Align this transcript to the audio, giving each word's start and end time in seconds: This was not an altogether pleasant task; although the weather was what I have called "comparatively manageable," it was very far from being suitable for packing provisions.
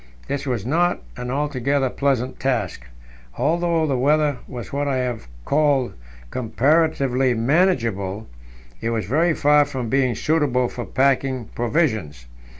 This 0.27 0.47
was 0.47 0.65
not 0.65 1.03
an 1.15 1.29
altogether 1.29 1.87
pleasant 1.91 2.39
task; 2.39 2.85
although 3.37 3.85
the 3.85 3.99
weather 3.99 4.39
was 4.47 4.73
what 4.73 4.87
I 4.87 4.97
have 4.97 5.27
called 5.45 5.93
"comparatively 6.31 7.35
manageable," 7.35 8.27
it 8.81 8.89
was 8.89 9.05
very 9.05 9.35
far 9.35 9.63
from 9.63 9.89
being 9.89 10.15
suitable 10.15 10.69
for 10.69 10.85
packing 10.85 11.49
provisions. 11.53 12.25